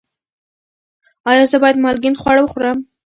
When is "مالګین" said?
1.83-2.15